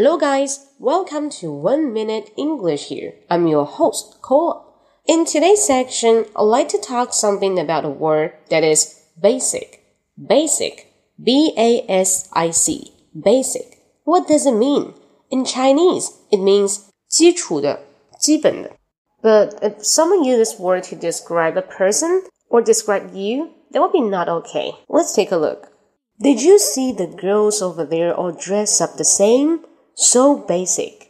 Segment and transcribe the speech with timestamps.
[0.00, 0.66] Hello, guys.
[0.78, 3.12] Welcome to One Minute English here.
[3.28, 4.64] I'm your host, Cole.
[5.04, 9.84] In today's section, I'd like to talk something about a word that is basic.
[10.16, 10.86] Basic.
[11.22, 12.94] B A S I C.
[13.12, 13.76] Basic.
[14.04, 14.94] What does it mean?
[15.30, 17.80] In Chinese, it means 基础的,
[18.18, 18.70] 基本的.
[19.22, 23.92] But if someone uses this word to describe a person or describe you, that would
[23.92, 24.72] be not okay.
[24.88, 25.68] Let's take a look.
[26.18, 29.66] Did you see the girls over there all dressed up the same?
[29.94, 31.08] So basic.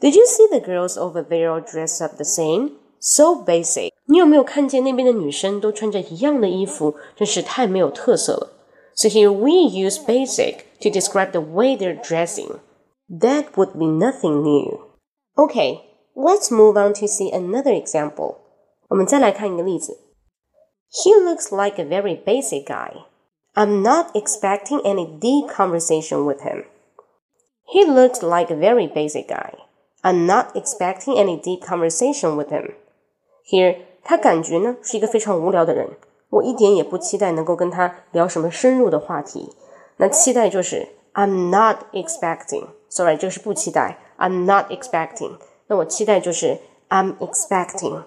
[0.00, 2.72] Did you see the girls over there all dressed up the same?
[2.98, 3.92] So basic.
[4.06, 6.94] 你有没有看见那边的女生都穿着一样的衣服？
[7.16, 8.52] 真是太没有特色了。
[8.94, 12.58] So here we use basic to describe the way they're dressing.
[13.08, 14.80] That would be nothing new.
[15.34, 15.80] Okay,
[16.14, 18.36] let's move on to see another example.
[18.88, 19.98] 我们再来看一个例子。
[20.90, 23.06] He looks like a very basic guy.
[23.54, 26.64] I'm not expecting any deep conversation with him.
[27.66, 29.54] He looks like a very basic guy.
[30.02, 32.74] I'm not expecting any deep conversation with him.
[33.46, 35.90] Here，他感觉呢是一个非常无聊的人，
[36.30, 39.52] 我一点也不期待能够跟他聊什么深入的话题。
[39.98, 43.98] 那期待就是 I'm not expecting。Sorry，这个是不期待。
[44.18, 45.38] I'm not expecting。
[45.68, 48.04] 那我期待就是 I'm expecting。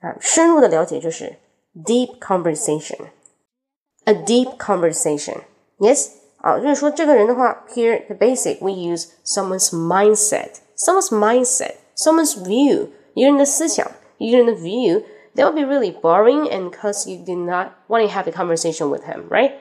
[0.00, 1.38] 啊，深入的了解就是
[1.74, 5.38] deep conversation。A deep conversation.
[5.78, 6.10] Yes.
[6.38, 15.90] 啊，就是说这个人的话，here the basic we use someone's mindset, someone's mindset, someone's view，一个人的思想，一个人的 view。That would be really
[15.90, 19.54] boring, and because you did not want to have a conversation with him, right?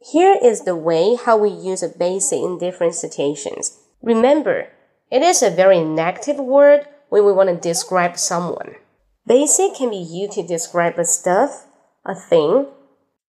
[0.00, 3.76] Here is the way how we use a basic in different situations.
[4.00, 4.68] Remember,
[5.10, 8.76] it is a very negative word when we want to describe someone.
[9.26, 11.66] Basic can be used to describe a stuff,
[12.06, 12.68] a thing,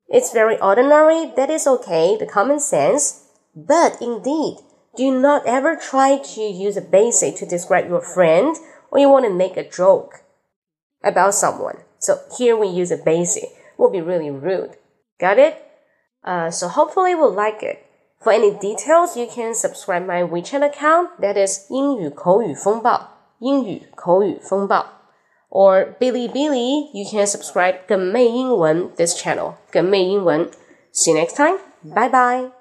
[0.07, 3.27] it's very ordinary, that is okay, the common sense.
[3.55, 4.57] But indeed,
[4.95, 8.55] do not ever try to use a basic to describe your friend
[8.91, 10.23] or you want to make a joke
[11.03, 11.77] about someone.
[11.99, 13.45] So here we use a basic
[13.77, 14.77] will be really rude.
[15.19, 15.61] Got it?
[16.23, 17.85] Uh, so hopefully you will like it.
[18.21, 21.09] For any details, you can subscribe my WeChat account.
[21.19, 23.09] That is 英语口语风暴。
[23.39, 24.94] 英语口语风暴。
[25.55, 29.53] or Bilibili, you can subscribe 梗妹英文 this channel.
[29.69, 30.49] 梗妹英文.
[30.93, 31.59] See you next time.
[31.83, 32.54] Bye bye.